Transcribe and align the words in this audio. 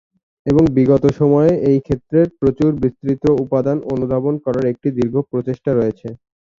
এবং 0.45 0.63
বিগত 0.75 1.03
সময়ে 1.19 1.51
এই 1.69 1.79
ক্ষেত্রের 1.79 2.27
প্রচুর 2.39 2.71
বিস্তৃত 2.81 3.23
উপাদান 3.43 3.77
অনুধাবন 3.93 4.35
করার 4.45 4.65
একটি 4.71 4.87
দীর্ঘ 4.97 5.15
প্রচেষ্টা 5.31 5.71
রয়েছে। 5.73 6.07